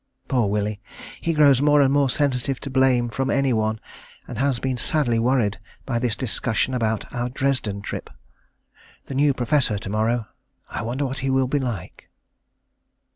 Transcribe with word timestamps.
Poor 0.27 0.47
Willie, 0.49 0.81
he 1.21 1.31
grows 1.31 1.61
more 1.61 1.79
and 1.79 1.93
more 1.93 2.09
sensitive 2.09 2.59
to 2.61 2.71
blame 2.71 3.07
from 3.07 3.29
any 3.29 3.53
one, 3.53 3.79
and 4.27 4.39
has 4.39 4.57
been 4.57 4.75
sadly 4.75 5.19
worried 5.19 5.59
by 5.85 5.99
this 5.99 6.15
discussion 6.15 6.73
about 6.73 7.05
our 7.13 7.29
Dresden 7.29 7.83
trip. 7.83 8.09
The 9.05 9.13
new 9.13 9.31
professor 9.35 9.77
to 9.77 9.89
morrow. 9.91 10.25
I 10.71 10.81
wonder 10.81 11.05
what 11.05 11.19
he 11.19 11.29
will 11.29 11.47
be 11.47 11.59
like. 11.59 12.09